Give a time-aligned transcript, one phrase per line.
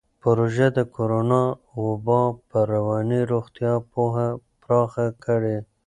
[0.23, 1.41] پروژه د کورونا
[1.85, 4.27] وبا پر رواني روغتیا پوهه
[4.61, 5.57] پراخه کړې.